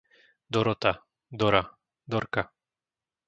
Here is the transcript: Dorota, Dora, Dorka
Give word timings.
Dorota, 0.55 0.93
Dora, 1.29 1.61
Dorka 2.15 2.43